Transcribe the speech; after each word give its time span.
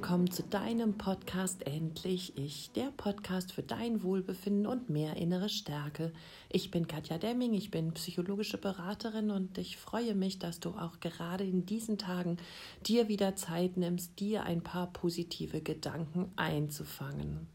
willkommen 0.00 0.30
zu 0.30 0.44
deinem 0.44 0.96
Podcast 0.96 1.66
Endlich 1.66 2.38
Ich, 2.38 2.70
der 2.70 2.92
Podcast 2.96 3.50
für 3.50 3.64
dein 3.64 4.04
Wohlbefinden 4.04 4.64
und 4.64 4.88
mehr 4.88 5.16
innere 5.16 5.48
Stärke. 5.48 6.12
Ich 6.48 6.70
bin 6.70 6.86
Katja 6.86 7.18
Demming, 7.18 7.52
ich 7.52 7.72
bin 7.72 7.92
psychologische 7.94 8.58
Beraterin 8.58 9.32
und 9.32 9.58
ich 9.58 9.76
freue 9.76 10.14
mich, 10.14 10.38
dass 10.38 10.60
du 10.60 10.68
auch 10.68 11.00
gerade 11.00 11.42
in 11.42 11.66
diesen 11.66 11.98
Tagen 11.98 12.36
dir 12.86 13.08
wieder 13.08 13.34
Zeit 13.34 13.76
nimmst, 13.76 14.20
dir 14.20 14.44
ein 14.44 14.62
paar 14.62 14.92
positive 14.92 15.62
Gedanken 15.62 16.30
einzufangen. 16.36 17.48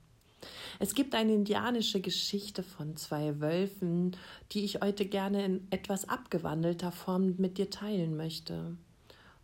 Es 0.79 0.95
gibt 0.95 1.15
eine 1.15 1.33
indianische 1.33 2.01
Geschichte 2.01 2.61
von 2.61 2.97
zwei 2.97 3.39
Wölfen, 3.39 4.17
die 4.51 4.65
ich 4.65 4.81
heute 4.81 5.05
gerne 5.05 5.45
in 5.45 5.67
etwas 5.69 6.09
abgewandelter 6.09 6.91
Form 6.91 7.35
mit 7.37 7.57
dir 7.57 7.69
teilen 7.69 8.17
möchte. 8.17 8.75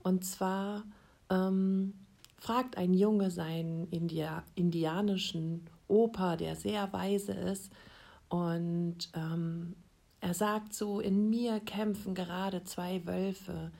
Und 0.04 0.26
zwar 0.26 0.84
ähm, 1.30 1.94
fragt 2.40 2.78
ein 2.78 2.94
Junge 2.94 3.32
seinen 3.32 3.88
India 3.90 4.44
indianischen 4.56 5.66
Opa, 5.88 6.36
der 6.36 6.56
sehr 6.56 6.92
weise 6.94 7.34
ist, 7.34 7.72
und 8.30 9.10
ähm, 9.16 9.76
er 10.22 10.34
sagt 10.34 10.74
so, 10.74 11.00
in 11.00 11.30
mir 11.30 11.60
kämpfen 11.60 12.14
gerade 12.14 12.64
zwei 12.64 13.06
Wölfe. 13.06 13.72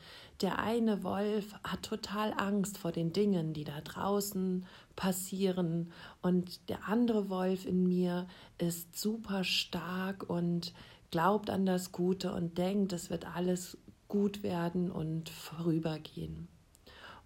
Der 0.42 0.60
eine 0.60 1.04
Wolf 1.04 1.54
hat 1.64 1.84
total 1.84 2.34
Angst 2.36 2.78
vor 2.78 2.92
den 2.92 3.12
Dingen, 3.12 3.54
die 3.54 3.66
da 3.66 3.82
draußen 3.82 4.66
passieren. 4.96 5.92
Und 6.22 6.70
der 6.70 6.88
andere 6.88 7.30
Wolf 7.30 7.66
in 7.66 7.84
mir 7.84 8.26
ist 8.58 8.98
super 8.98 9.44
stark 9.44 10.30
und 10.30 10.74
glaubt 11.12 11.50
an 11.50 11.66
das 11.66 11.92
Gute 11.92 12.34
und 12.34 12.58
denkt, 12.58 12.94
es 12.94 13.10
wird 13.10 13.36
alles 13.36 13.78
gut 14.08 14.42
werden 14.42 14.90
und 14.90 15.30
vorübergehen. 15.30 16.48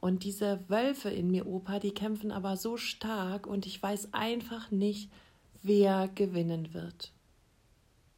Und 0.04 0.26
diese 0.26 0.60
Wölfe 0.68 1.10
in 1.10 1.32
mir, 1.32 1.48
Opa, 1.48 1.80
die 1.80 1.94
kämpfen 1.94 2.34
aber 2.34 2.58
so 2.58 2.76
stark 2.76 3.48
und 3.48 3.66
ich 3.66 3.82
weiß 3.82 4.10
einfach 4.14 4.70
nicht, 4.70 5.10
wer 5.62 6.10
gewinnen 6.14 6.74
wird. 6.74 7.14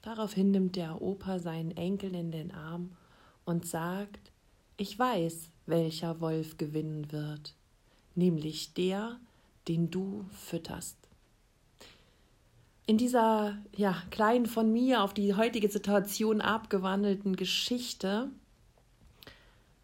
Daraufhin 0.01 0.49
nimmt 0.49 0.77
der 0.77 0.99
Opa 0.99 1.37
seinen 1.37 1.77
Enkel 1.77 2.15
in 2.15 2.31
den 2.31 2.51
Arm 2.51 2.97
und 3.45 3.67
sagt, 3.67 4.31
ich 4.77 4.97
weiß, 4.97 5.51
welcher 5.67 6.21
Wolf 6.21 6.57
gewinnen 6.57 7.11
wird, 7.11 7.53
nämlich 8.15 8.73
der, 8.73 9.19
den 9.67 9.91
du 9.91 10.25
fütterst. 10.31 10.97
In 12.87 12.97
dieser 12.97 13.59
ja, 13.77 13.95
kleinen 14.09 14.47
von 14.47 14.73
mir 14.73 15.03
auf 15.03 15.13
die 15.13 15.35
heutige 15.35 15.69
Situation 15.69 16.41
abgewandelten 16.41 17.35
Geschichte 17.35 18.31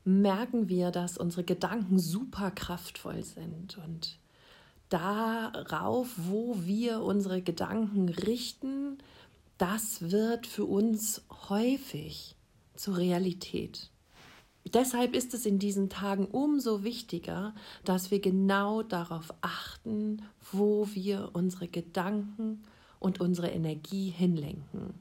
merken 0.03 0.69
wir, 0.69 0.91
dass 0.91 1.17
unsere 1.17 1.43
Gedanken 1.43 1.99
super 1.99 2.51
kraftvoll 2.51 3.23
sind 3.23 3.77
und 3.77 4.17
darauf, 4.89 6.09
wo 6.17 6.55
wir 6.61 7.01
unsere 7.01 7.41
Gedanken 7.41 8.09
richten, 8.09 8.97
das 9.57 10.11
wird 10.11 10.47
für 10.47 10.65
uns 10.65 11.23
häufig 11.49 12.35
zur 12.75 12.97
Realität. 12.97 13.89
Deshalb 14.73 15.15
ist 15.15 15.33
es 15.33 15.45
in 15.45 15.59
diesen 15.59 15.89
Tagen 15.89 16.25
umso 16.25 16.83
wichtiger, 16.83 17.55
dass 17.83 18.11
wir 18.11 18.19
genau 18.19 18.83
darauf 18.83 19.33
achten, 19.41 20.21
wo 20.51 20.87
wir 20.93 21.29
unsere 21.33 21.67
Gedanken 21.67 22.63
und 22.99 23.19
unsere 23.19 23.49
Energie 23.49 24.09
hinlenken, 24.09 24.93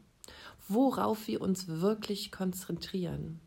worauf 0.68 1.26
wir 1.26 1.42
uns 1.42 1.68
wirklich 1.68 2.32
konzentrieren. 2.32 3.40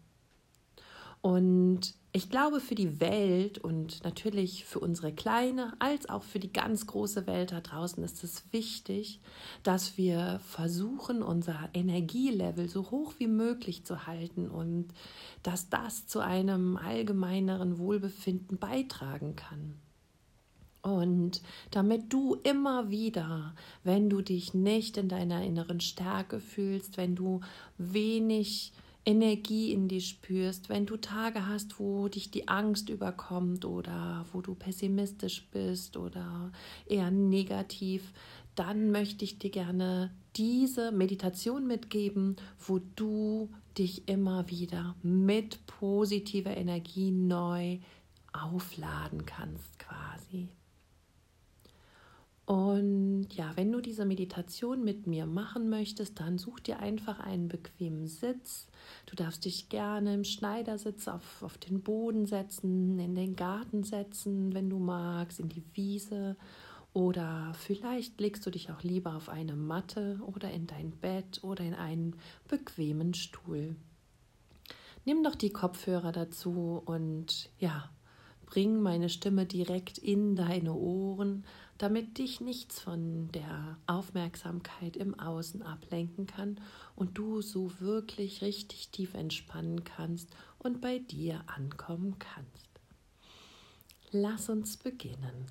Und 1.23 1.95
ich 2.11 2.29
glaube, 2.29 2.59
für 2.59 2.75
die 2.75 2.99
Welt 2.99 3.57
und 3.57 4.03
natürlich 4.03 4.65
für 4.65 4.79
unsere 4.79 5.13
kleine 5.13 5.71
als 5.79 6.09
auch 6.09 6.21
für 6.21 6.37
die 6.37 6.51
ganz 6.51 6.85
große 6.85 7.25
Welt 7.27 7.53
da 7.53 7.61
draußen 7.61 8.03
ist 8.03 8.25
es 8.25 8.43
wichtig, 8.51 9.21
dass 9.63 9.97
wir 9.97 10.41
versuchen, 10.45 11.23
unser 11.23 11.69
Energielevel 11.73 12.67
so 12.67 12.91
hoch 12.91 13.13
wie 13.19 13.27
möglich 13.27 13.85
zu 13.85 14.05
halten 14.05 14.49
und 14.49 14.89
dass 15.43 15.69
das 15.69 16.05
zu 16.05 16.19
einem 16.19 16.75
allgemeineren 16.75 17.77
Wohlbefinden 17.77 18.57
beitragen 18.57 19.37
kann. 19.37 19.79
Und 20.81 21.41
damit 21.71 22.11
du 22.11 22.35
immer 22.43 22.89
wieder, 22.89 23.55
wenn 23.85 24.09
du 24.09 24.21
dich 24.21 24.53
nicht 24.53 24.97
in 24.97 25.07
deiner 25.07 25.41
inneren 25.41 25.79
Stärke 25.79 26.41
fühlst, 26.41 26.97
wenn 26.97 27.15
du 27.15 27.39
wenig 27.77 28.73
Energie 29.05 29.73
in 29.73 29.87
dir 29.87 30.01
spürst, 30.01 30.69
wenn 30.69 30.85
du 30.85 30.97
Tage 30.97 31.47
hast, 31.47 31.79
wo 31.79 32.07
dich 32.07 32.31
die 32.31 32.47
Angst 32.47 32.89
überkommt 32.89 33.65
oder 33.65 34.25
wo 34.31 34.41
du 34.41 34.55
pessimistisch 34.55 35.47
bist 35.51 35.97
oder 35.97 36.51
eher 36.85 37.11
negativ, 37.11 38.13
dann 38.55 38.91
möchte 38.91 39.25
ich 39.25 39.39
dir 39.39 39.49
gerne 39.49 40.11
diese 40.35 40.91
Meditation 40.91 41.67
mitgeben, 41.67 42.37
wo 42.59 42.79
du 42.95 43.49
dich 43.77 44.07
immer 44.07 44.49
wieder 44.49 44.95
mit 45.03 45.65
positiver 45.65 46.55
Energie 46.55 47.11
neu 47.11 47.79
aufladen 48.31 49.25
kannst 49.25 49.79
quasi. 49.79 50.49
Und 52.45 53.27
ja, 53.31 53.51
wenn 53.55 53.71
du 53.71 53.79
diese 53.79 54.03
Meditation 54.03 54.83
mit 54.83 55.07
mir 55.07 55.25
machen 55.25 55.69
möchtest, 55.69 56.19
dann 56.19 56.37
such 56.37 56.59
dir 56.59 56.79
einfach 56.79 57.21
einen 57.21 57.47
bequemen 57.47 58.07
Sitz. 58.07 58.67
Du 59.05 59.15
darfst 59.15 59.45
dich 59.45 59.69
gerne 59.69 60.13
im 60.13 60.25
Schneidersitz 60.25 61.07
auf, 61.07 61.41
auf 61.41 61.57
den 61.57 61.81
Boden 61.81 62.25
setzen, 62.25 62.99
in 62.99 63.15
den 63.15 63.37
Garten 63.37 63.83
setzen, 63.83 64.53
wenn 64.53 64.69
du 64.69 64.77
magst, 64.77 65.39
in 65.39 65.47
die 65.47 65.63
Wiese. 65.73 66.35
Oder 66.91 67.53
vielleicht 67.57 68.19
legst 68.19 68.45
du 68.45 68.51
dich 68.51 68.69
auch 68.71 68.83
lieber 68.83 69.15
auf 69.15 69.29
eine 69.29 69.55
Matte 69.55 70.19
oder 70.25 70.51
in 70.51 70.67
dein 70.67 70.91
Bett 70.91 71.43
oder 71.43 71.63
in 71.63 71.73
einen 71.73 72.17
bequemen 72.49 73.13
Stuhl. 73.13 73.77
Nimm 75.05 75.23
doch 75.23 75.35
die 75.35 75.49
Kopfhörer 75.49 76.11
dazu 76.11 76.81
und 76.85 77.49
ja, 77.57 77.89
bring 78.45 78.81
meine 78.81 79.09
Stimme 79.09 79.45
direkt 79.45 79.97
in 79.97 80.35
deine 80.35 80.73
Ohren 80.73 81.45
damit 81.77 82.17
dich 82.17 82.39
nichts 82.39 82.79
von 82.79 83.31
der 83.31 83.77
Aufmerksamkeit 83.87 84.95
im 84.95 85.19
Außen 85.19 85.63
ablenken 85.63 86.27
kann 86.27 86.59
und 86.95 87.17
du 87.17 87.41
so 87.41 87.79
wirklich 87.79 88.41
richtig 88.41 88.89
tief 88.89 89.13
entspannen 89.13 89.83
kannst 89.83 90.29
und 90.59 90.81
bei 90.81 90.99
dir 90.99 91.43
ankommen 91.47 92.19
kannst. 92.19 92.69
Lass 94.11 94.49
uns 94.49 94.77
beginnen. 94.77 95.47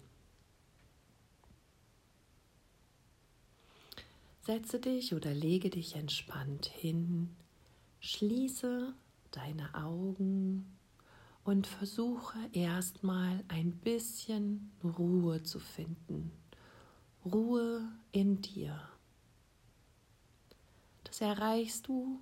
Setze 4.43 4.81
dich 4.81 5.15
oder 5.15 5.33
lege 5.35 5.71
dich 5.71 5.95
entspannt 5.95 6.67
hin, 6.67 7.37
schließe 8.01 8.93
deine 9.31 9.75
Augen 9.75 10.79
und 11.45 11.67
versuche 11.67 12.39
erstmal 12.53 13.43
ein 13.49 13.73
bisschen 13.73 14.71
Ruhe 14.85 15.43
zu 15.43 15.59
finden. 15.59 16.31
Ruhe 17.25 17.89
in 18.13 18.41
dir. 18.41 18.81
Das 21.05 21.21
erreichst 21.21 21.89
du 21.89 22.21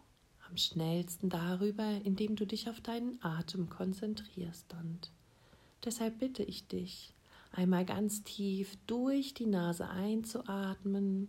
am 0.49 0.57
schnellsten 0.57 1.29
darüber, 1.29 1.89
indem 2.05 2.37
du 2.37 2.47
dich 2.47 2.69
auf 2.69 2.81
deinen 2.81 3.23
Atem 3.23 3.69
konzentrierst. 3.69 4.75
Und 4.75 5.11
deshalb 5.85 6.19
bitte 6.19 6.43
ich 6.43 6.67
dich, 6.67 7.15
einmal 7.53 7.85
ganz 7.85 8.23
tief 8.25 8.77
durch 8.87 9.35
die 9.35 9.47
Nase 9.47 9.89
einzuatmen 9.89 11.29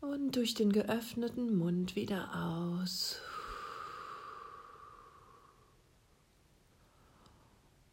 und 0.00 0.36
durch 0.36 0.54
den 0.54 0.72
geöffneten 0.72 1.56
Mund 1.56 1.96
wieder 1.96 2.34
aus. 2.34 3.20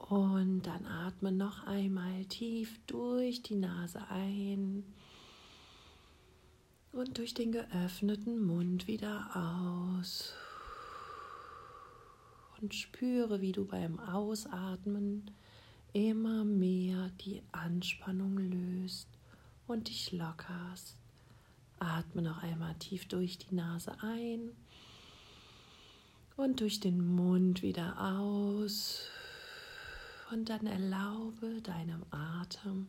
Und 0.07 0.61
dann 0.63 0.85
atme 0.85 1.31
noch 1.31 1.65
einmal 1.65 2.25
tief 2.25 2.79
durch 2.85 3.41
die 3.41 3.55
Nase 3.55 3.99
ein 4.09 4.83
und 6.91 7.17
durch 7.17 7.33
den 7.33 7.51
geöffneten 7.51 8.45
Mund 8.45 8.87
wieder 8.87 9.35
aus. 9.35 10.33
Und 12.61 12.75
spüre, 12.75 13.41
wie 13.41 13.51
du 13.51 13.65
beim 13.65 13.99
Ausatmen 13.99 15.31
immer 15.93 16.45
mehr 16.45 17.09
die 17.21 17.41
Anspannung 17.51 18.37
löst 18.37 19.07
und 19.65 19.89
dich 19.89 20.11
lockerst. 20.11 20.97
Atme 21.79 22.21
noch 22.21 22.43
einmal 22.43 22.75
tief 22.75 23.07
durch 23.07 23.39
die 23.39 23.55
Nase 23.55 23.91
ein 24.01 24.51
und 26.37 26.61
durch 26.61 26.79
den 26.79 27.15
Mund 27.15 27.63
wieder 27.63 27.99
aus. 27.99 29.09
Und 30.31 30.49
dann 30.49 30.65
erlaube 30.65 31.61
deinem 31.61 32.03
Atem 32.09 32.87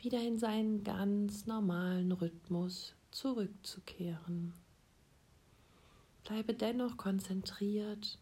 wieder 0.00 0.22
in 0.22 0.38
seinen 0.38 0.84
ganz 0.84 1.46
normalen 1.46 2.12
Rhythmus 2.12 2.94
zurückzukehren. 3.10 4.54
Bleibe 6.24 6.54
dennoch 6.54 6.96
konzentriert 6.96 8.18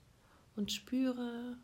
und 0.56 0.72
spüre, 0.72 1.56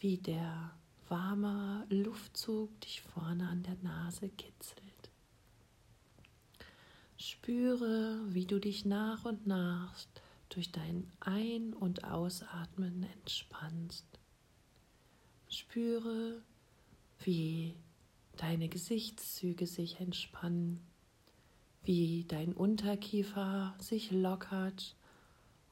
wie 0.00 0.18
der 0.18 0.72
warmer 1.08 1.86
Luftzug 1.88 2.80
dich 2.80 3.02
vorne 3.02 3.48
an 3.48 3.62
der 3.62 3.76
Nase 3.82 4.28
kitzelt. 4.28 4.84
Spüre, 7.16 8.20
wie 8.28 8.46
du 8.46 8.58
dich 8.58 8.84
nach 8.84 9.24
und 9.24 9.46
nach 9.46 9.94
durch 10.48 10.72
dein 10.72 11.10
Ein- 11.20 11.74
und 11.74 12.04
Ausatmen 12.04 13.06
entspannst. 13.14 14.06
Spüre, 15.54 16.42
wie 17.20 17.76
deine 18.36 18.68
Gesichtszüge 18.68 19.68
sich 19.68 20.00
entspannen, 20.00 20.80
wie 21.84 22.24
dein 22.26 22.52
Unterkiefer 22.52 23.76
sich 23.78 24.10
lockert 24.10 24.96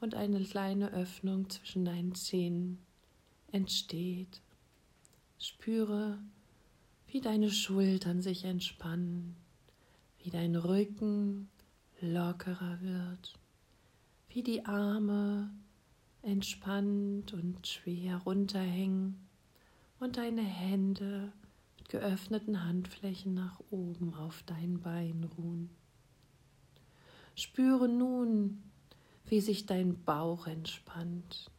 und 0.01 0.15
eine 0.15 0.41
kleine 0.45 0.93
Öffnung 0.93 1.51
zwischen 1.51 1.85
deinen 1.85 2.15
Zähnen 2.15 2.79
entsteht. 3.51 4.41
Spüre, 5.39 6.19
wie 7.09 7.21
deine 7.21 7.51
Schultern 7.51 8.23
sich 8.23 8.45
entspannen, 8.45 9.35
wie 10.23 10.31
dein 10.31 10.55
Rücken 10.55 11.49
lockerer 12.01 12.81
wird, 12.81 13.35
wie 14.29 14.45
die 14.45 14.65
Arme 14.65 15.51
entspannt 16.23 17.33
und 17.33 17.67
schwer 17.67 18.19
runterhängen 18.19 19.29
und 20.03 20.17
deine 20.17 20.43
Hände 20.43 21.33
mit 21.79 21.89
geöffneten 21.89 22.65
Handflächen 22.65 23.35
nach 23.35 23.61
oben 23.71 24.15
auf 24.15 24.43
dein 24.47 24.81
Bein 24.81 25.31
ruhen. 25.39 25.71
Spüre 27.37 27.89
nun, 27.89 28.65
wie 29.27 29.41
sich 29.41 29.65
dein 29.65 30.03
Bauch 30.03 30.49
entspannt, 30.49 31.53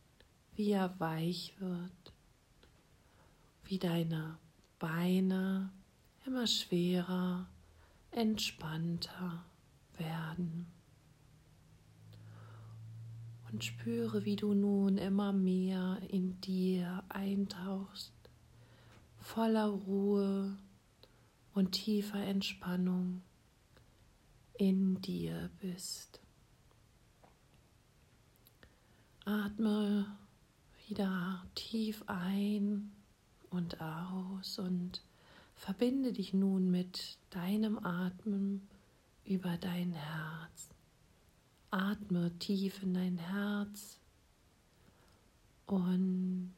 wie 0.55 0.71
er 0.71 0.99
weich 0.99 1.55
wird, 1.59 2.13
wie 3.63 3.79
deine 3.79 4.37
Beine 4.77 5.71
immer 6.25 6.45
schwerer, 6.45 7.47
entspannter 8.11 9.45
werden. 9.97 10.67
Und 13.49 13.63
spüre, 13.63 14.25
wie 14.25 14.35
du 14.35 14.53
nun 14.53 14.97
immer 14.97 15.31
mehr 15.31 15.99
in 16.09 16.41
dir 16.41 17.03
eintauchst, 17.07 18.11
voller 19.23 19.67
Ruhe 19.67 20.57
und 21.53 21.71
tiefer 21.71 22.21
Entspannung 22.21 23.21
in 24.57 25.01
dir 25.01 25.49
bist. 25.59 26.19
Atme 29.23 30.05
wieder 30.87 31.45
tief 31.55 32.03
ein 32.07 32.91
und 33.49 33.79
aus 33.79 34.59
und 34.59 35.01
verbinde 35.55 36.11
dich 36.11 36.33
nun 36.33 36.69
mit 36.69 37.17
deinem 37.29 37.79
Atmen 37.79 38.67
über 39.23 39.55
dein 39.57 39.93
Herz. 39.93 40.69
Atme 41.71 42.37
tief 42.39 42.83
in 42.83 42.93
dein 42.93 43.17
Herz 43.17 43.99
und 45.65 46.53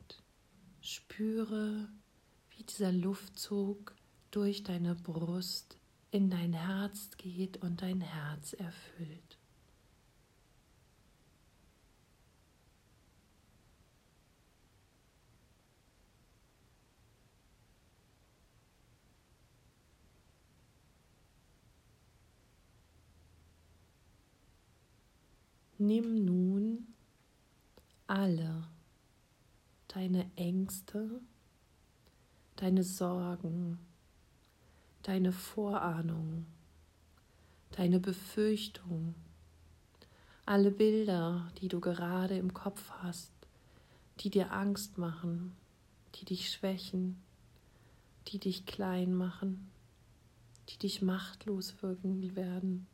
spüre, 0.82 1.90
dieser 2.66 2.92
Luftzug 2.92 3.96
durch 4.32 4.64
deine 4.64 4.96
Brust 4.96 5.78
in 6.12 6.30
dein 6.30 6.54
Herz 6.54 7.10
geht 7.18 7.58
und 7.58 7.82
dein 7.82 8.02
Herz 8.02 8.54
erfüllt. 8.54 9.38
Nimm 25.78 26.24
nun 26.24 26.88
alle 28.08 28.68
deine 29.90 30.30
Ängste, 30.36 31.22
deine 32.56 32.84
Sorgen, 32.84 33.80
deine 35.04 35.32
Vorahnung, 35.32 36.46
deine 37.72 38.00
Befürchtung, 38.00 39.16
alle 40.46 40.72
Bilder, 40.72 41.52
die 41.60 41.68
du 41.68 41.80
gerade 41.80 42.38
im 42.38 42.54
Kopf 42.54 42.90
hast, 43.02 43.32
die 44.20 44.30
dir 44.30 44.52
Angst 44.52 44.98
machen, 44.98 45.56
die 46.16 46.26
dich 46.26 46.52
schwächen, 46.52 47.22
die 48.28 48.40
dich 48.40 48.66
klein 48.66 49.14
machen, 49.14 49.70
die 50.70 50.78
dich 50.78 51.02
machtlos 51.02 51.82
wirken 51.82 52.36
werden 52.36 52.88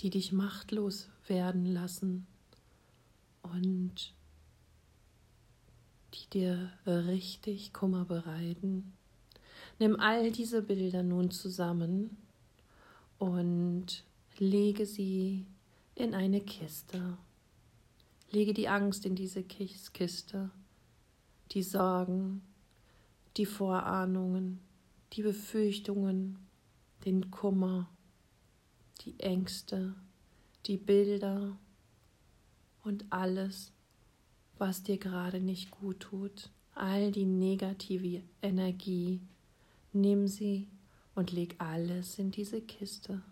die 0.00 0.10
dich 0.10 0.32
machtlos 0.32 1.08
werden 1.26 1.66
lassen. 1.66 2.26
Und 3.42 4.14
die 6.14 6.28
dir 6.30 6.72
richtig 6.86 7.72
Kummer 7.72 8.04
bereiten. 8.04 8.92
Nimm 9.78 9.98
all 9.98 10.30
diese 10.30 10.62
Bilder 10.62 11.02
nun 11.02 11.30
zusammen 11.30 12.16
und 13.18 14.04
lege 14.38 14.86
sie 14.86 15.46
in 15.94 16.14
eine 16.14 16.40
Kiste. 16.40 17.16
Lege 18.30 18.54
die 18.54 18.68
Angst 18.68 19.06
in 19.06 19.14
diese 19.14 19.42
Kiste, 19.42 20.50
die 21.52 21.62
Sorgen, 21.62 22.42
die 23.36 23.46
Vorahnungen, 23.46 24.60
die 25.12 25.22
Befürchtungen, 25.22 26.38
den 27.04 27.30
Kummer 27.30 27.88
die 29.04 29.18
Ängste, 29.18 29.94
die 30.66 30.76
Bilder 30.76 31.56
und 32.82 33.04
alles, 33.10 33.72
was 34.60 34.82
dir 34.82 34.98
gerade 34.98 35.40
nicht 35.40 35.70
gut 35.70 36.00
tut, 36.00 36.50
all 36.74 37.10
die 37.10 37.24
negative 37.24 38.22
Energie, 38.42 39.20
nimm 39.92 40.28
sie 40.28 40.68
und 41.14 41.32
leg 41.32 41.56
alles 41.58 42.18
in 42.18 42.30
diese 42.30 42.60
Kiste. 42.60 43.22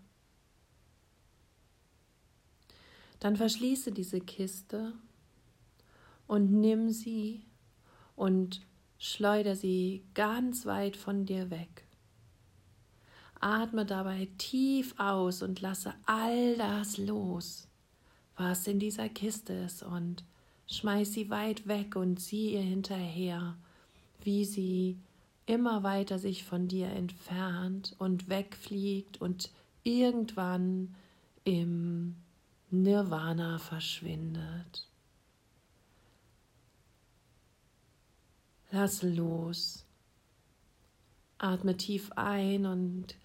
Dann 3.19 3.35
verschließe 3.35 3.91
diese 3.91 4.21
Kiste 4.21 4.93
und 6.27 6.51
nimm 6.51 6.89
sie 6.89 7.43
und 8.15 8.61
schleuder 8.97 9.55
sie 9.55 10.03
ganz 10.13 10.65
weit 10.65 10.97
von 10.97 11.25
dir 11.25 11.49
weg. 11.49 11.85
Atme 13.39 13.85
dabei 13.85 14.27
tief 14.37 14.95
aus 14.97 15.41
und 15.41 15.61
lasse 15.61 15.93
all 16.05 16.57
das 16.57 16.97
los, 16.97 17.67
was 18.35 18.67
in 18.67 18.79
dieser 18.79 19.09
Kiste 19.09 19.53
ist 19.53 19.83
und 19.83 20.25
schmeiß 20.69 21.13
sie 21.13 21.29
weit 21.29 21.67
weg 21.67 21.95
und 21.95 22.19
sieh 22.19 22.53
ihr 22.53 22.61
hinterher, 22.61 23.57
wie 24.23 24.45
sie 24.45 24.99
immer 25.45 25.83
weiter 25.83 26.19
sich 26.19 26.43
von 26.43 26.67
dir 26.67 26.89
entfernt 26.89 27.95
und 27.97 28.29
wegfliegt 28.29 29.19
und 29.19 29.49
irgendwann 29.83 30.95
im 31.43 32.15
Nirvana 32.69 33.57
verschwindet. 33.57 34.87
Lass 38.71 39.01
los. 39.01 39.85
Atme 41.39 41.77
tief 41.77 42.11
ein 42.15 42.67
und 42.67 43.15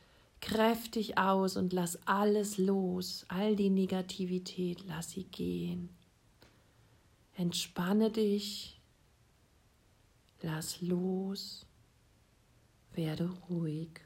kräftig 0.40 1.18
aus 1.18 1.58
und 1.58 1.74
lass 1.74 1.98
alles 2.06 2.56
los, 2.56 3.26
all 3.28 3.56
die 3.56 3.70
Negativität, 3.70 4.84
lass 4.86 5.10
sie 5.10 5.24
gehen. 5.24 5.90
Entspanne 7.36 8.10
dich, 8.10 8.80
lass 10.42 10.80
los, 10.80 11.66
werde 12.92 13.28
ruhig. 13.48 14.00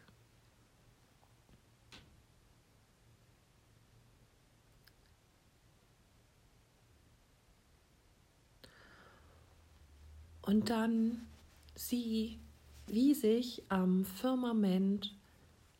Und 10.40 10.70
dann 10.70 11.26
sieh, 11.74 12.38
wie 12.86 13.12
sich 13.12 13.62
am 13.68 14.06
Firmament 14.06 15.14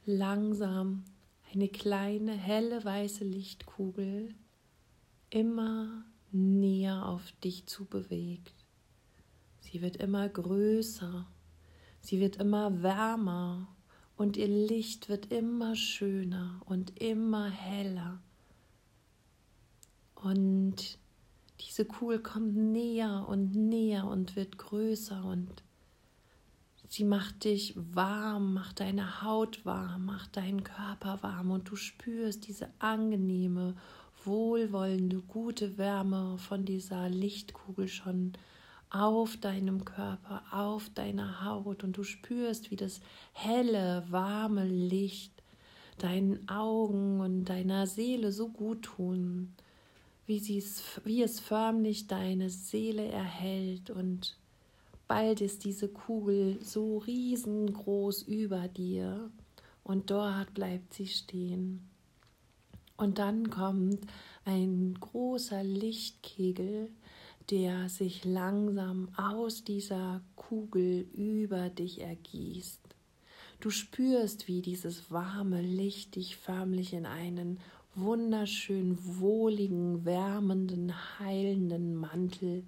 langsam 0.05 1.05
eine 1.55 1.69
kleine 1.69 2.33
helle 2.33 2.85
weiße 2.85 3.25
Lichtkugel 3.25 4.35
immer 5.31 6.05
näher 6.33 7.07
auf 7.07 7.33
dich 7.45 7.67
zu 7.67 7.85
bewegt. 7.85 8.55
Sie 9.61 9.83
wird 9.83 9.97
immer 9.97 10.29
größer, 10.29 11.27
sie 12.01 12.21
wird 12.21 12.37
immer 12.37 12.83
wärmer 12.83 13.69
und 14.17 14.37
ihr 14.37 14.49
Licht 14.49 15.09
wird 15.09 15.33
immer 15.33 15.77
schöner 15.77 16.61
und 16.65 17.01
immer 17.01 17.49
heller. 17.49 18.21
Und 20.15 20.99
diese 21.61 21.85
Kugel 21.85 22.21
kommt 22.21 22.57
näher 22.57 23.27
und 23.29 23.55
näher 23.55 24.07
und 24.07 24.37
wird 24.37 24.59
größer 24.59 25.25
und 25.25 25.63
Sie 26.91 27.05
macht 27.05 27.45
dich 27.45 27.75
warm, 27.77 28.55
macht 28.55 28.81
deine 28.81 29.21
Haut 29.23 29.67
warm, 29.67 30.07
macht 30.07 30.39
deinen 30.39 30.65
Körper 30.65 31.23
warm 31.23 31.51
und 31.51 31.69
du 31.69 31.77
spürst 31.77 32.49
diese 32.49 32.71
angenehme, 32.79 33.77
wohlwollende, 34.29 35.23
gute 35.27 35.79
Wärme 35.79 36.39
von 36.39 36.65
dieser 36.65 37.09
Lichtkugel 37.09 37.89
schon 37.89 38.35
auf 38.91 39.37
deinem 39.37 39.85
Körper, 39.85 40.43
auf 40.53 40.89
deiner 40.91 41.45
Haut. 41.45 41.83
Und 41.83 41.97
du 41.97 42.05
spürst, 42.05 42.71
wie 42.71 42.77
das 42.77 43.01
helle, 43.33 44.05
warme 44.09 44.65
Licht 44.65 45.33
deinen 45.99 46.49
Augen 46.49 47.21
und 47.21 47.47
deiner 47.47 47.87
Seele 47.87 48.31
so 48.31 48.49
gut 48.49 48.83
tun, 48.83 49.55
wie, 50.27 50.41
wie 51.05 51.23
es 51.23 51.41
förmlich 51.41 52.07
deine 52.07 52.51
Seele 52.51 53.07
erhält. 53.07 53.91
Und 53.91 54.37
bald 55.09 55.41
ist 55.41 55.65
diese 55.65 55.89
Kugel 55.89 56.59
so 56.63 56.99
riesengroß 56.99 58.23
über 58.23 58.69
dir. 58.69 59.31
Und 59.83 60.11
dort 60.11 60.55
bleibt 60.55 60.95
sie 60.95 61.07
stehen. 61.07 61.89
Und 62.99 63.19
dann 63.19 63.49
kommt 63.49 64.01
ein 64.45 64.95
großer 64.99 65.63
Lichtkegel, 65.63 66.91
der 67.49 67.89
sich 67.89 68.25
langsam 68.25 69.09
aus 69.17 69.63
dieser 69.63 70.21
Kugel 70.35 71.07
über 71.15 71.71
dich 71.71 72.01
ergießt. 72.01 72.81
Du 73.61 73.71
spürst, 73.71 74.49
wie 74.49 74.63
dieses 74.63 75.13
warme 75.13 75.63
Licht 75.63 76.17
dich 76.17 76.37
förmlich 76.37 76.93
in 76.93 77.07
einen 77.07 77.61
wunderschön 77.95 78.99
wohligen, 79.01 80.05
wärmenden, 80.05 80.93
heilenden 81.21 81.95
Mantel 81.95 82.65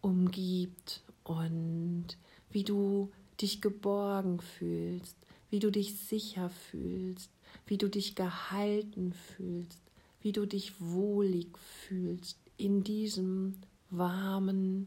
umgibt 0.00 1.02
und 1.24 2.06
wie 2.50 2.64
du 2.64 3.10
dich 3.40 3.60
geborgen 3.60 4.40
fühlst, 4.40 5.16
wie 5.50 5.58
du 5.58 5.70
dich 5.70 5.96
sicher 5.98 6.48
fühlst, 6.48 7.30
wie 7.66 7.78
du 7.78 7.88
dich 7.88 8.14
gehalten 8.14 9.12
fühlst, 9.12 9.82
wie 10.20 10.32
du 10.32 10.46
dich 10.46 10.80
wohlig 10.80 11.58
fühlst 11.58 12.38
in 12.56 12.84
diesem 12.84 13.56
warmen, 13.90 14.86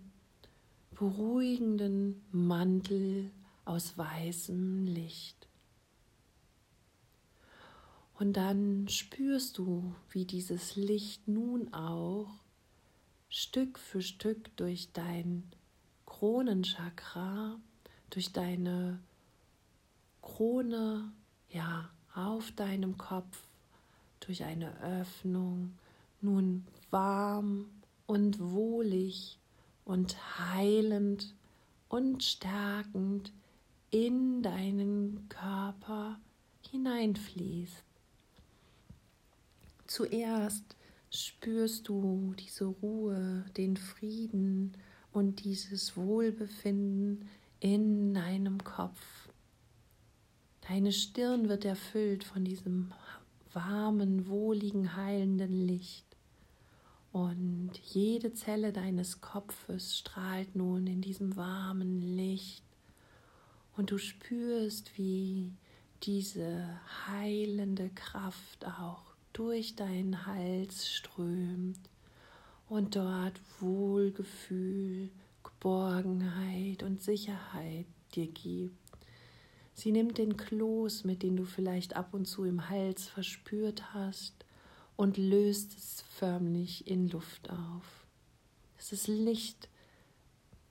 beruhigenden 0.92 2.24
Mantel 2.32 3.32
aus 3.66 3.98
weißem 3.98 4.86
Licht. 4.86 5.48
Und 8.18 8.34
dann 8.34 8.88
spürst 8.88 9.58
du, 9.58 9.94
wie 10.10 10.26
dieses 10.26 10.76
Licht 10.78 11.28
nun 11.28 11.74
auch 11.74 12.30
Stück 13.28 13.78
für 13.78 14.02
Stück 14.02 14.56
durch 14.56 14.94
dein 14.94 15.44
Kronenchakra, 16.06 17.60
durch 18.10 18.32
deine 18.32 19.00
Krone, 20.22 21.12
ja, 21.50 21.90
auf 22.16 22.52
deinem 22.52 22.98
Kopf, 22.98 23.48
durch 24.22 24.44
eine 24.44 24.82
Öffnung, 24.82 25.78
nun 26.22 26.66
warm 26.90 27.70
und 28.08 28.40
wohlig 28.40 29.38
und 29.84 30.18
heilend 30.40 31.36
und 31.90 32.24
stärkend 32.24 33.32
in 33.92 34.42
deinen 34.42 35.30
Körper 35.30 36.20
hineinfließt. 36.72 37.84
Zuerst 39.88 40.76
spürst 41.12 41.88
du 41.88 42.34
diese 42.40 42.66
Ruhe, 42.66 43.46
den 43.56 43.78
Frieden 43.78 44.74
und 45.14 45.44
dieses 45.44 45.96
Wohlbefinden 45.96 47.30
in 47.60 48.14
deinem 48.14 48.64
Kopf. 48.64 49.25
Deine 50.68 50.92
Stirn 50.92 51.48
wird 51.48 51.64
erfüllt 51.64 52.24
von 52.24 52.44
diesem 52.44 52.92
warmen, 53.54 54.28
wohligen, 54.28 54.96
heilenden 54.96 55.54
Licht. 55.68 56.06
Und 57.12 57.72
jede 57.84 58.34
Zelle 58.34 58.74
deines 58.74 59.22
Kopfes 59.22 59.98
strahlt 59.98 60.56
nun 60.56 60.88
in 60.88 61.02
diesem 61.02 61.36
warmen 61.36 62.02
Licht. 62.02 62.64
Und 63.78 63.92
du 63.92 63.98
spürst, 63.98 64.98
wie 64.98 65.54
diese 66.04 66.80
heilende 67.08 67.90
Kraft 67.90 68.66
auch 68.66 69.04
durch 69.34 69.76
deinen 69.76 70.26
Hals 70.26 70.90
strömt 70.90 71.90
und 72.68 72.96
dort 72.96 73.40
Wohlgefühl, 73.60 75.10
Geborgenheit 75.44 76.84
und 76.84 77.02
Sicherheit 77.02 77.86
dir 78.16 78.28
gibt. 78.28 78.85
Sie 79.76 79.92
nimmt 79.92 80.18
den 80.18 80.38
Kloß, 80.38 81.04
mit 81.04 81.22
dem 81.22 81.36
du 81.36 81.44
vielleicht 81.44 81.96
ab 81.96 82.14
und 82.14 82.26
zu 82.26 82.46
im 82.46 82.70
Hals 82.70 83.08
verspürt 83.08 83.94
hast, 83.94 84.46
und 84.96 85.18
löst 85.18 85.78
es 85.78 86.06
förmlich 86.18 86.88
in 86.88 87.10
Luft 87.10 87.50
auf. 87.50 88.08
Das 88.90 89.08
Licht 89.08 89.68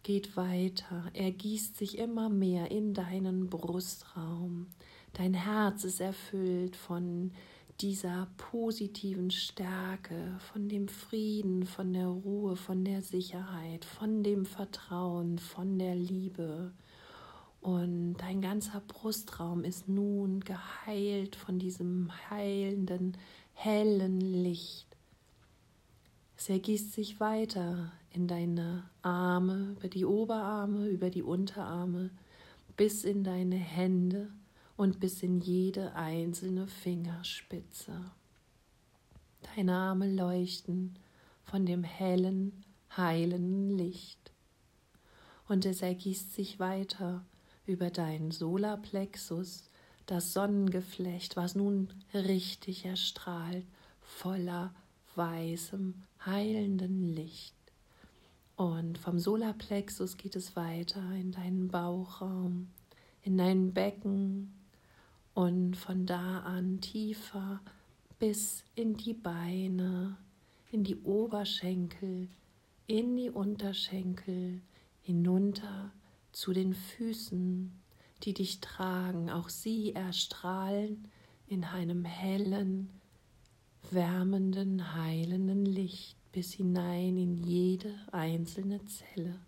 geht 0.02 0.36
weiter, 0.36 1.10
ergießt 1.12 1.76
sich 1.76 1.98
immer 1.98 2.30
mehr 2.30 2.70
in 2.70 2.94
deinen 2.94 3.50
Brustraum. 3.50 4.68
Dein 5.12 5.34
Herz 5.34 5.84
ist 5.84 6.00
erfüllt 6.00 6.74
von 6.74 7.32
dieser 7.80 8.28
positiven 8.38 9.30
Stärke, 9.30 10.38
von 10.52 10.68
dem 10.68 10.88
Frieden, 10.88 11.66
von 11.66 11.92
der 11.92 12.06
Ruhe, 12.06 12.56
von 12.56 12.84
der 12.84 13.02
Sicherheit, 13.02 13.84
von 13.84 14.22
dem 14.22 14.46
Vertrauen, 14.46 15.38
von 15.38 15.78
der 15.78 15.94
Liebe. 15.94 16.72
Und 17.64 18.16
dein 18.18 18.42
ganzer 18.42 18.80
Brustraum 18.80 19.64
ist 19.64 19.88
nun 19.88 20.40
geheilt 20.40 21.34
von 21.34 21.58
diesem 21.58 22.10
heilenden, 22.28 23.16
hellen 23.54 24.20
Licht. 24.20 24.86
Es 26.36 26.50
ergießt 26.50 26.92
sich 26.92 27.20
weiter 27.20 27.90
in 28.10 28.28
deine 28.28 28.90
Arme, 29.00 29.76
über 29.78 29.88
die 29.88 30.04
Oberarme, 30.04 30.88
über 30.88 31.08
die 31.08 31.22
Unterarme, 31.22 32.10
bis 32.76 33.02
in 33.02 33.24
deine 33.24 33.56
Hände 33.56 34.28
und 34.76 35.00
bis 35.00 35.22
in 35.22 35.40
jede 35.40 35.94
einzelne 35.94 36.66
Fingerspitze. 36.66 37.98
Deine 39.56 39.74
Arme 39.74 40.12
leuchten 40.12 40.98
von 41.44 41.64
dem 41.64 41.82
hellen, 41.82 42.62
heilenden 42.94 43.70
Licht. 43.70 44.32
Und 45.48 45.64
es 45.64 45.80
ergießt 45.80 46.34
sich 46.34 46.60
weiter 46.60 47.24
über 47.66 47.90
deinen 47.90 48.30
Solarplexus 48.30 49.70
das 50.06 50.32
Sonnengeflecht, 50.32 51.36
was 51.36 51.54
nun 51.54 51.88
richtig 52.12 52.84
erstrahlt, 52.84 53.64
voller 54.00 54.74
weißem, 55.14 55.94
heilenden 56.24 57.14
Licht. 57.14 57.54
Und 58.56 58.98
vom 58.98 59.18
Solarplexus 59.18 60.16
geht 60.16 60.36
es 60.36 60.56
weiter 60.56 61.02
in 61.12 61.32
deinen 61.32 61.68
Bauchraum, 61.68 62.68
in 63.22 63.38
dein 63.38 63.72
Becken 63.72 64.52
und 65.32 65.76
von 65.76 66.06
da 66.06 66.40
an 66.40 66.80
tiefer 66.80 67.60
bis 68.18 68.64
in 68.76 68.96
die 68.96 69.14
Beine, 69.14 70.16
in 70.70 70.84
die 70.84 70.96
Oberschenkel, 71.02 72.28
in 72.86 73.16
die 73.16 73.30
Unterschenkel, 73.30 74.60
hinunter 75.00 75.90
zu 76.34 76.52
den 76.52 76.74
Füßen, 76.74 77.80
die 78.24 78.34
dich 78.34 78.60
tragen, 78.60 79.30
auch 79.30 79.48
sie 79.48 79.94
erstrahlen 79.94 81.08
in 81.46 81.64
einem 81.64 82.04
hellen, 82.04 82.90
wärmenden, 83.90 84.94
heilenden 84.94 85.64
Licht 85.64 86.16
bis 86.32 86.52
hinein 86.52 87.16
in 87.16 87.36
jede 87.36 87.94
einzelne 88.10 88.84
Zelle 88.86 89.38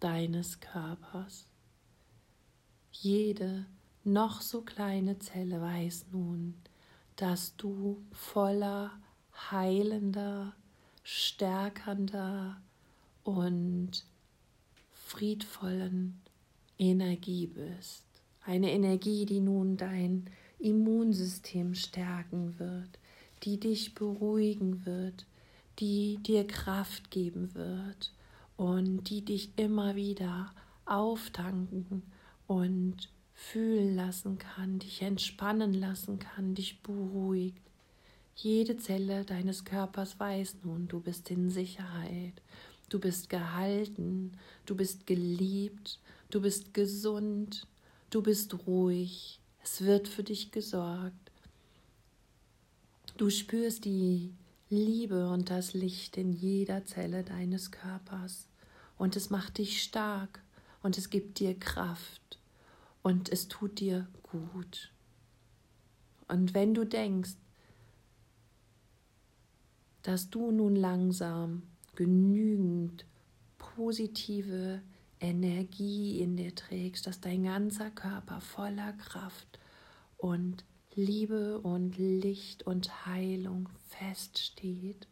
deines 0.00 0.60
Körpers. 0.60 1.46
Jede 2.92 3.64
noch 4.02 4.42
so 4.42 4.60
kleine 4.60 5.18
Zelle 5.18 5.62
weiß 5.62 6.06
nun, 6.12 6.54
dass 7.16 7.56
du 7.56 8.04
voller 8.12 8.92
heilender, 9.50 10.54
stärkender 11.02 12.60
und 13.22 14.04
friedvollen 15.14 16.20
Energie 16.76 17.46
bist. 17.46 18.04
Eine 18.44 18.72
Energie, 18.72 19.26
die 19.26 19.40
nun 19.40 19.76
dein 19.76 20.28
Immunsystem 20.58 21.74
stärken 21.74 22.58
wird, 22.58 22.98
die 23.44 23.60
dich 23.60 23.94
beruhigen 23.94 24.84
wird, 24.84 25.26
die 25.78 26.18
dir 26.20 26.44
Kraft 26.46 27.12
geben 27.12 27.54
wird 27.54 28.12
und 28.56 29.08
die 29.08 29.24
dich 29.24 29.50
immer 29.56 29.94
wieder 29.94 30.52
auftanken 30.84 32.02
und 32.48 33.08
fühlen 33.34 33.94
lassen 33.94 34.38
kann, 34.38 34.80
dich 34.80 35.02
entspannen 35.02 35.74
lassen 35.74 36.18
kann, 36.18 36.56
dich 36.56 36.82
beruhigt. 36.82 37.62
Jede 38.34 38.78
Zelle 38.78 39.24
deines 39.24 39.64
Körpers 39.64 40.18
weiß 40.18 40.56
nun, 40.64 40.88
du 40.88 40.98
bist 40.98 41.30
in 41.30 41.50
Sicherheit, 41.50 42.42
du 42.88 42.98
bist 42.98 43.28
gehalten, 43.28 44.32
du 44.66 44.74
bist 44.76 45.06
geliebt, 45.06 45.98
Du 46.34 46.40
bist 46.40 46.74
gesund, 46.74 47.64
du 48.10 48.20
bist 48.20 48.66
ruhig, 48.66 49.38
es 49.62 49.82
wird 49.82 50.08
für 50.08 50.24
dich 50.24 50.50
gesorgt. 50.50 51.30
Du 53.16 53.30
spürst 53.30 53.84
die 53.84 54.34
Liebe 54.68 55.28
und 55.28 55.50
das 55.50 55.74
Licht 55.74 56.16
in 56.16 56.32
jeder 56.32 56.86
Zelle 56.86 57.22
deines 57.22 57.70
Körpers 57.70 58.48
und 58.98 59.14
es 59.14 59.30
macht 59.30 59.58
dich 59.58 59.80
stark 59.80 60.42
und 60.82 60.98
es 60.98 61.08
gibt 61.08 61.38
dir 61.38 61.56
Kraft 61.56 62.40
und 63.04 63.30
es 63.30 63.46
tut 63.46 63.78
dir 63.78 64.08
gut. 64.24 64.90
Und 66.26 66.52
wenn 66.52 66.74
du 66.74 66.84
denkst, 66.84 67.36
dass 70.02 70.30
du 70.30 70.50
nun 70.50 70.74
langsam 70.74 71.62
genügend 71.96 73.06
positive 73.58 74.82
Energie 75.20 76.20
in 76.20 76.36
dir 76.36 76.54
trägst, 76.54 77.06
dass 77.06 77.20
dein 77.20 77.44
ganzer 77.44 77.90
Körper 77.90 78.40
voller 78.40 78.92
Kraft 78.94 79.58
und 80.16 80.64
Liebe 80.94 81.60
und 81.60 81.98
Licht 81.98 82.64
und 82.66 83.06
Heilung 83.06 83.68
feststeht, 83.88 85.08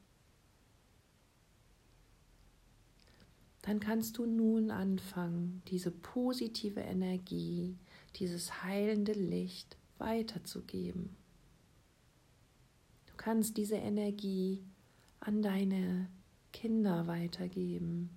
dann 3.62 3.80
kannst 3.80 4.18
du 4.18 4.26
nun 4.26 4.70
anfangen, 4.70 5.62
diese 5.68 5.90
positive 5.90 6.80
Energie, 6.80 7.78
dieses 8.16 8.62
heilende 8.62 9.12
Licht 9.12 9.76
weiterzugeben. 9.98 11.16
Du 13.06 13.12
kannst 13.16 13.56
diese 13.56 13.76
Energie 13.76 14.64
an 15.20 15.42
deine 15.42 16.08
Kinder 16.52 17.06
weitergeben, 17.06 18.10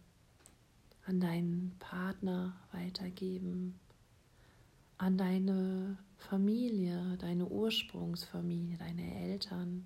an 1.06 1.20
deinen 1.20 1.76
Partner 1.80 2.56
weitergeben, 2.72 3.80
an 4.98 5.18
deine 5.18 5.98
Familie, 6.18 7.18
deine 7.20 7.48
Ursprungsfamilie, 7.48 8.78
deine 8.78 9.16
Eltern, 9.16 9.86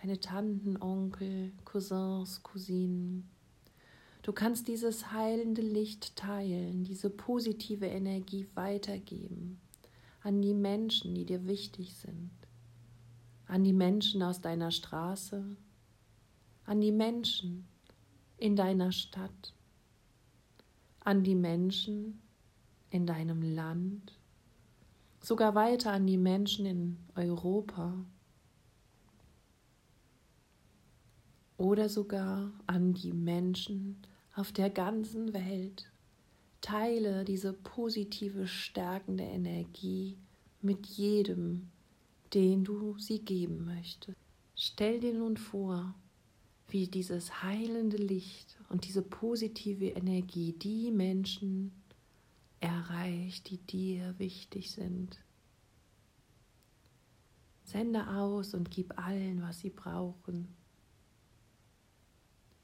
deine 0.00 0.20
Tanten, 0.20 0.80
Onkel, 0.80 1.52
Cousins, 1.64 2.42
Cousinen. 2.42 3.28
Du 4.22 4.32
kannst 4.32 4.68
dieses 4.68 5.12
heilende 5.12 5.62
Licht 5.62 6.16
teilen, 6.16 6.84
diese 6.84 7.10
positive 7.10 7.86
Energie 7.86 8.46
weitergeben 8.54 9.60
an 10.24 10.40
die 10.40 10.54
Menschen, 10.54 11.14
die 11.14 11.26
dir 11.26 11.46
wichtig 11.46 11.94
sind, 11.94 12.30
an 13.46 13.62
die 13.62 13.74
Menschen 13.74 14.22
aus 14.22 14.40
deiner 14.40 14.70
Straße, 14.70 15.44
an 16.66 16.80
die 16.80 16.92
Menschen 16.92 17.66
in 18.38 18.56
deiner 18.56 18.92
Stadt, 18.92 19.54
an 21.00 21.22
die 21.22 21.34
Menschen 21.34 22.22
in 22.90 23.06
deinem 23.06 23.42
Land, 23.42 24.18
sogar 25.20 25.54
weiter 25.54 25.92
an 25.92 26.06
die 26.06 26.18
Menschen 26.18 26.66
in 26.66 26.98
Europa 27.14 27.94
oder 31.56 31.88
sogar 31.88 32.52
an 32.66 32.94
die 32.94 33.12
Menschen 33.12 34.02
auf 34.34 34.52
der 34.52 34.70
ganzen 34.70 35.32
Welt. 35.32 35.90
Teile 36.60 37.24
diese 37.24 37.52
positive, 37.52 38.46
stärkende 38.46 39.24
Energie 39.24 40.16
mit 40.62 40.86
jedem, 40.86 41.70
den 42.32 42.64
du 42.64 42.98
sie 42.98 43.18
geben 43.18 43.64
möchtest. 43.64 44.16
Stell 44.56 45.00
dir 45.00 45.14
nun 45.14 45.36
vor, 45.36 45.94
wie 46.74 46.88
dieses 46.88 47.44
heilende 47.44 47.96
Licht 47.96 48.58
und 48.68 48.84
diese 48.84 49.00
positive 49.00 49.86
Energie 49.90 50.52
die 50.54 50.90
Menschen 50.90 51.70
erreicht, 52.58 53.48
die 53.48 53.58
dir 53.58 54.18
wichtig 54.18 54.72
sind. 54.72 55.22
Sende 57.62 58.08
aus 58.08 58.54
und 58.54 58.72
gib 58.72 58.98
allen, 58.98 59.40
was 59.40 59.60
sie 59.60 59.70
brauchen. 59.70 60.48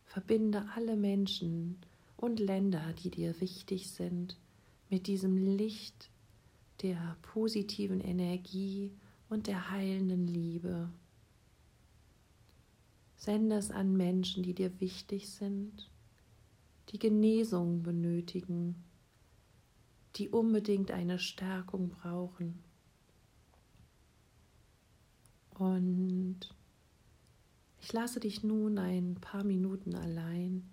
Verbinde 0.07 0.67
alle 0.75 0.97
Menschen 0.97 1.79
und 2.17 2.41
Länder, 2.41 2.93
die 2.95 3.11
dir 3.11 3.41
wichtig 3.41 3.93
sind, 3.93 4.41
mit 4.89 5.07
diesem 5.07 5.37
Licht 5.37 6.11
der 6.83 7.17
positiven 7.23 8.01
Energie 8.01 8.91
und 9.29 9.47
der 9.47 9.71
heilenden 9.71 10.27
Liebe. 10.27 10.91
Sende 13.21 13.57
es 13.57 13.71
an 13.71 13.99
Menschen, 13.99 14.43
die 14.43 14.55
dir 14.55 14.81
wichtig 14.81 15.29
sind, 15.29 15.91
die 16.89 16.99
Genesung 16.99 17.83
benötigen, 17.83 18.83
die 20.17 20.31
unbedingt 20.31 20.91
eine 20.91 21.19
Stärkung 21.19 21.91
brauchen. 21.91 22.65
Und 25.51 26.49
ich 27.83 27.93
lasse 27.93 28.21
dich 28.21 28.43
nun 28.43 28.79
ein 28.79 29.17
paar 29.17 29.45
Minuten 29.45 29.95
allein, 29.95 30.67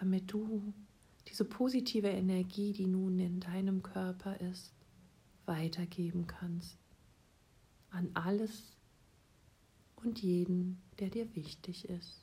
damit 0.00 0.32
du 0.32 0.74
diese 1.28 1.44
positive 1.44 2.08
Energie, 2.08 2.72
die 2.72 2.88
nun 2.88 3.20
in 3.20 3.38
deinem 3.38 3.84
Körper 3.84 4.40
ist, 4.40 4.74
weitergeben 5.46 6.26
kannst 6.26 6.82
an 7.92 8.10
alles, 8.14 8.76
und 10.04 10.20
jeden, 10.22 10.82
der 10.98 11.08
dir 11.10 11.34
wichtig 11.34 11.88
ist. 11.88 12.21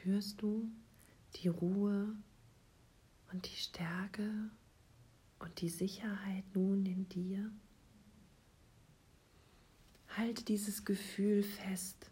Spürst 0.00 0.40
du 0.40 0.70
die 1.36 1.48
Ruhe 1.48 2.16
und 3.32 3.46
die 3.46 3.56
Stärke 3.56 4.50
und 5.40 5.60
die 5.60 5.68
Sicherheit 5.68 6.44
nun 6.54 6.86
in 6.86 7.06
dir? 7.08 7.50
Halte 10.16 10.42
dieses 10.44 10.84
Gefühl 10.86 11.42
fest. 11.42 12.10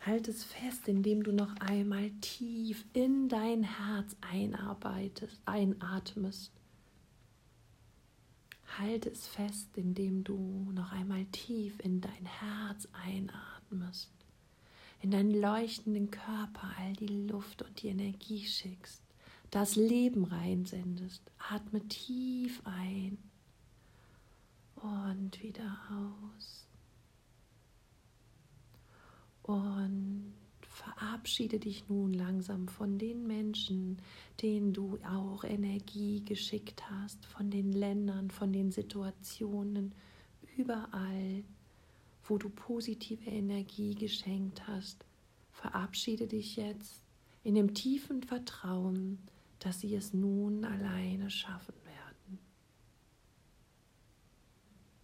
Halt 0.00 0.26
es 0.26 0.42
fest, 0.42 0.88
indem 0.88 1.22
du 1.22 1.32
noch 1.32 1.54
einmal 1.56 2.10
tief 2.22 2.84
in 2.94 3.28
dein 3.28 3.62
Herz 3.62 4.16
einarbeitest, 4.22 5.40
einatmest. 5.44 6.52
Halte 8.78 9.10
es 9.10 9.28
fest, 9.28 9.68
indem 9.76 10.24
du 10.24 10.72
noch 10.72 10.92
einmal 10.92 11.26
tief 11.26 11.78
in 11.80 12.00
dein 12.00 12.24
Herz 12.24 12.88
einatmest, 12.92 14.10
in 15.02 15.10
deinen 15.10 15.34
leuchtenden 15.34 16.10
Körper 16.10 16.70
all 16.78 16.92
die 16.94 17.26
Luft 17.26 17.62
und 17.62 17.82
die 17.82 17.88
Energie 17.88 18.46
schickst, 18.46 19.02
das 19.50 19.74
Leben 19.74 20.24
reinsendest. 20.24 21.22
Atme 21.50 21.86
tief 21.88 22.62
ein 22.64 23.18
und 24.76 25.42
wieder 25.42 25.76
aus. 25.90 26.68
Und 29.42 30.34
verabschiede 30.60 31.58
dich 31.58 31.88
nun 31.88 32.14
langsam 32.14 32.68
von 32.68 32.96
den 32.96 33.26
Menschen, 33.26 33.98
denen 34.40 34.72
du 34.72 34.98
auch 35.04 35.42
Energie 35.42 36.24
geschickt 36.24 36.88
hast, 36.90 37.26
von 37.26 37.50
den 37.50 37.72
Ländern, 37.72 38.30
von 38.30 38.52
den 38.52 38.70
Situationen, 38.70 39.92
überall, 40.56 41.42
wo 42.24 42.38
du 42.38 42.48
positive 42.48 43.28
Energie 43.28 43.94
geschenkt 43.94 44.66
hast. 44.66 45.04
Verabschiede 45.50 46.26
dich 46.26 46.56
jetzt 46.56 47.02
in 47.44 47.54
dem 47.54 47.74
tiefen 47.74 48.22
Vertrauen, 48.22 49.18
dass 49.58 49.80
sie 49.80 49.94
es 49.94 50.12
nun 50.12 50.64
alleine 50.64 51.30
schaffen 51.30 51.74
werden. 51.84 52.38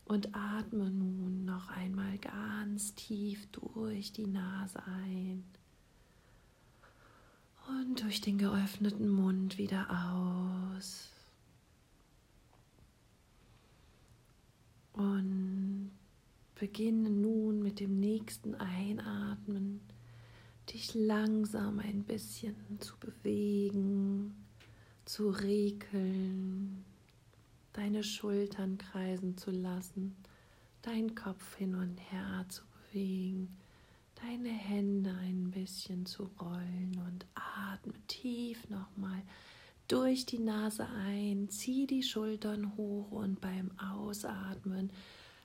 Und 0.05 0.35
atme 0.35 0.91
nun 0.91 1.45
noch 1.45 1.69
einmal 1.69 2.19
ganz 2.19 2.95
tief 2.95 3.47
durch 3.53 4.13
die 4.13 4.27
Nase 4.27 4.83
ein 4.87 5.45
und 7.69 8.03
durch 8.03 8.21
den 8.21 8.39
geöffneten 8.39 9.09
Mund 9.11 9.59
wieder 9.59 9.87
aus. 9.91 11.11
Und 14.95 15.78
beginne 16.59 17.11
nun 17.11 17.63
mit 17.63 17.81
dem 17.81 18.01
nächsten 18.01 18.55
Einatmen, 18.55 19.81
dich 20.73 20.95
langsam 20.95 21.79
ein 21.79 22.05
bisschen 22.05 22.55
zu 22.81 22.97
bewegen, 22.99 24.35
zu 25.05 25.31
regeln, 25.31 26.85
deine 27.73 28.03
Schultern 28.03 28.77
kreisen 28.79 29.37
zu 29.37 29.51
lassen, 29.51 30.17
deinen 30.83 31.15
Kopf 31.15 31.57
hin 31.57 31.75
und 31.75 31.97
her 32.11 32.45
zu 32.49 32.63
bewegen 32.65 33.49
deine 34.23 34.49
Hände 34.49 35.15
ein 35.23 35.51
bisschen 35.51 36.07
zu 36.07 36.31
rollen 36.41 37.01
und 37.07 37.27
atme 37.35 37.95
tief 38.09 38.69
nochmal 38.69 39.23
durch 39.87 40.27
die 40.27 40.39
Nase 40.39 40.87
ein, 40.87 41.49
zieh 41.49 41.87
die 41.87 42.03
Schultern 42.03 42.77
hoch 42.77 43.11
und 43.11 43.41
beim 43.41 43.71
Ausatmen 43.79 44.91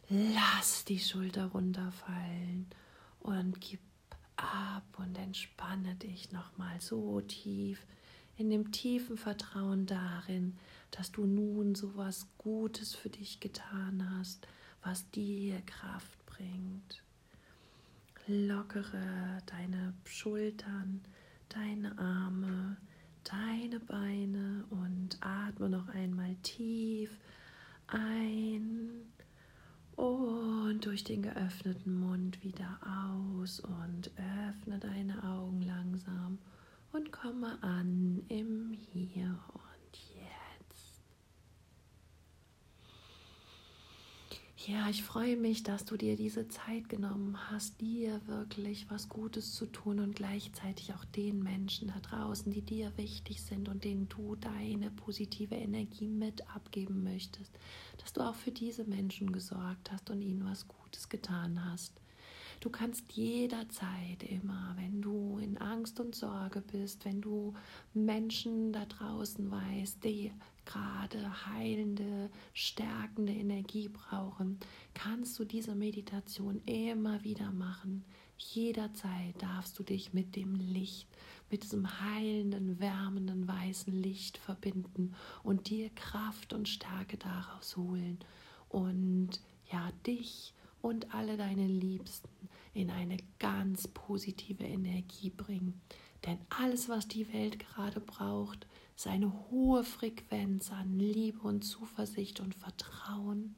lass 0.10 0.86
die 0.86 1.00
Schulter 1.00 1.46
runterfallen 1.48 2.68
und 3.20 3.60
gib 3.62 3.80
ab 4.36 4.84
und 4.98 5.18
entspanne 5.18 5.96
dich 5.96 6.32
nochmal 6.32 6.80
so 6.82 7.22
tief 7.22 7.86
in 8.36 8.50
dem 8.50 8.72
tiefen 8.72 9.18
Vertrauen 9.18 9.86
darin, 9.86 10.58
dass 10.92 11.12
du 11.12 11.26
nun 11.26 11.76
so 11.76 11.96
was 11.96 12.28
Gutes 12.38 12.96
für 12.96 13.10
dich 13.10 13.40
getan 13.40 14.18
hast, 14.18 14.48
was 14.82 15.10
dir 15.12 15.62
Kraft 15.62 16.26
bringt. 16.26 17.04
Lockere 18.26 19.42
deine 19.46 19.94
Schultern, 20.06 21.02
deine 21.50 21.98
Arme, 21.98 22.78
deine 23.24 23.80
Beine 23.80 24.66
und 24.70 25.18
atme 25.22 25.70
noch 25.70 25.90
einmal 25.90 26.36
tief 26.42 27.18
ein 27.88 29.13
und 29.96 30.86
durch 30.86 31.04
den 31.04 31.22
geöffneten 31.22 32.00
Mund 32.00 32.44
wieder 32.44 32.80
aus 32.86 33.60
und 33.60 34.12
öffne 34.50 34.80
deine 34.80 35.24
Augen 35.24 35.62
langsam 35.62 36.40
und 36.92 37.12
komme 37.12 37.62
an 37.62 38.24
im 38.30 38.72
Hier 38.72 39.38
Ja, 44.66 44.88
ich 44.90 45.04
freue 45.04 45.36
mich, 45.36 45.64
dass 45.64 45.84
du 45.84 45.98
dir 45.98 46.16
diese 46.16 46.48
Zeit 46.48 46.88
genommen 46.88 47.38
hast, 47.52 47.82
dir 47.82 48.26
wirklich 48.28 48.90
was 48.90 49.10
Gutes 49.10 49.54
zu 49.54 49.66
tun 49.66 50.00
und 50.00 50.16
gleichzeitig 50.16 50.94
auch 50.94 51.04
den 51.04 51.44
Menschen 51.44 51.90
da 51.90 52.00
draußen, 52.00 52.50
die 52.50 52.62
dir 52.62 52.94
wichtig 52.96 53.42
sind 53.42 53.68
und 53.68 53.84
denen 53.84 54.08
du 54.08 54.38
deine 54.38 54.90
positive 54.90 55.56
Energie 55.56 56.08
mit 56.08 56.48
abgeben 56.56 57.04
möchtest, 57.04 57.52
dass 57.98 58.14
du 58.14 58.22
auch 58.22 58.36
für 58.36 58.52
diese 58.52 58.86
Menschen 58.86 59.34
gesorgt 59.34 59.92
hast 59.92 60.10
und 60.10 60.22
ihnen 60.22 60.46
was 60.46 60.66
Gutes 60.66 61.10
getan 61.10 61.70
hast. 61.70 62.00
Du 62.62 62.70
kannst 62.70 63.12
jederzeit 63.12 64.24
immer, 64.24 64.78
wenn 64.78 65.02
du 65.02 65.40
in 65.40 65.58
Angst 65.58 66.00
und 66.00 66.16
Sorge 66.16 66.62
bist, 66.62 67.04
wenn 67.04 67.20
du 67.20 67.54
Menschen 67.94 68.72
da 68.72 68.86
draußen 68.86 69.52
weißt, 69.52 70.02
die 70.06 70.32
gerade 70.66 71.48
heilende, 71.48 72.30
stärkende 72.54 73.34
Energie 73.34 73.90
brauchen, 73.90 74.60
kannst 74.94 75.38
du 75.40 75.46
diese 75.46 75.76
Meditation 75.76 76.62
immer 76.66 77.24
wieder 77.24 77.52
machen. 77.52 78.04
Jederzeit 78.38 79.42
darfst 79.42 79.78
du 79.80 79.84
dich 79.84 80.14
mit 80.14 80.36
dem 80.36 80.56
Licht, 80.56 81.08
mit 81.50 81.64
diesem 81.64 82.02
heilenden, 82.02 82.80
wärmenden, 82.80 83.48
weißen 83.48 83.94
Licht 83.94 84.38
verbinden 84.38 85.16
und 85.44 85.70
dir 85.70 85.90
Kraft 85.92 86.54
und 86.54 86.68
Stärke 86.68 87.18
daraus 87.18 87.78
holen 87.78 88.20
und 88.70 89.40
ja, 89.72 89.92
dich 90.06 90.54
und 90.82 91.14
alle 91.14 91.38
deine 91.38 91.66
Liebsten 91.68 92.50
in 92.74 92.90
eine 92.90 93.18
ganz 93.40 93.88
positive 93.88 94.64
Energie 94.64 95.30
bringen. 95.30 95.82
Denn 96.26 96.38
alles, 96.50 96.90
was 96.90 97.08
die 97.08 97.32
Welt 97.34 97.60
gerade 97.60 98.00
braucht, 98.00 98.68
ist 98.96 99.08
eine 99.08 99.32
hohe 99.50 99.84
Frequenz 99.84 100.72
an 100.72 101.00
Liebe 101.00 101.40
und 101.40 101.64
Zuversicht 101.64 102.40
und 102.40 102.56
Vertrauen. 102.56 103.56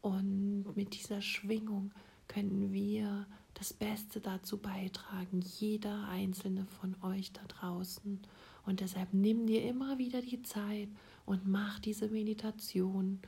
Und 0.00 0.76
mit 0.76 0.94
dieser 0.94 1.20
Schwingung 1.20 1.92
können 2.28 2.72
wir 2.72 3.26
das 3.54 3.72
Beste 3.72 4.20
dazu 4.20 4.58
beitragen, 4.58 5.40
jeder 5.58 6.08
einzelne 6.08 6.66
von 6.66 6.94
euch 7.02 7.32
da 7.32 7.42
draußen. 7.48 8.20
Und 8.64 8.80
deshalb 8.80 9.12
nimm 9.12 9.46
dir 9.46 9.64
immer 9.64 9.98
wieder 9.98 10.20
die 10.20 10.42
Zeit 10.42 10.88
und 11.26 11.48
mach 11.48 11.80
diese 11.80 12.08
Meditation, 12.08 13.20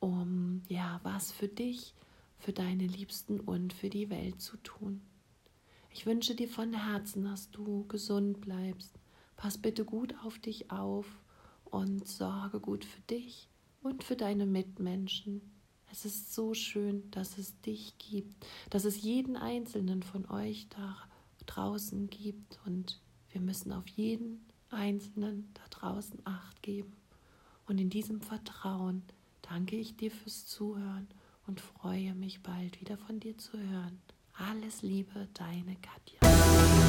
um 0.00 0.62
ja 0.68 1.00
was 1.02 1.32
für 1.32 1.48
dich 1.48 1.94
für 2.38 2.52
deine 2.52 2.86
Liebsten 2.86 3.40
und 3.40 3.72
für 3.72 3.90
die 3.90 4.10
Welt 4.10 4.40
zu 4.40 4.56
tun. 4.58 5.00
Ich 5.90 6.06
wünsche 6.06 6.34
dir 6.34 6.48
von 6.48 6.72
Herzen, 6.72 7.24
dass 7.24 7.50
du 7.50 7.86
gesund 7.86 8.40
bleibst. 8.40 8.98
Pass 9.36 9.58
bitte 9.58 9.84
gut 9.84 10.14
auf 10.24 10.38
dich 10.38 10.70
auf 10.70 11.06
und 11.64 12.06
sorge 12.06 12.60
gut 12.60 12.84
für 12.84 13.02
dich 13.02 13.48
und 13.82 14.04
für 14.04 14.16
deine 14.16 14.46
Mitmenschen. 14.46 15.40
Es 15.90 16.04
ist 16.04 16.34
so 16.34 16.54
schön, 16.54 17.10
dass 17.10 17.38
es 17.38 17.60
dich 17.60 17.98
gibt, 17.98 18.46
dass 18.70 18.84
es 18.84 19.02
jeden 19.02 19.36
einzelnen 19.36 20.02
von 20.02 20.28
euch 20.30 20.68
da 20.70 20.96
draußen 21.46 22.08
gibt 22.08 22.58
und 22.64 23.00
wir 23.30 23.40
müssen 23.40 23.72
auf 23.72 23.86
jeden 23.88 24.44
einzelnen 24.70 25.52
da 25.54 25.62
draußen 25.70 26.20
acht 26.24 26.62
geben. 26.62 26.96
Und 27.66 27.80
in 27.80 27.90
diesem 27.90 28.20
Vertrauen 28.20 29.02
danke 29.42 29.76
ich 29.76 29.96
dir 29.96 30.10
fürs 30.10 30.46
Zuhören 30.46 31.08
und 31.46 31.60
freue 31.60 32.14
mich 32.14 32.42
bald 32.42 32.80
wieder 32.80 32.96
von 32.96 33.20
dir 33.20 33.36
zu 33.38 33.58
hören. 33.58 34.00
Alles 34.36 34.82
Liebe, 34.82 35.28
deine 35.34 35.76
Katja. 35.76 36.83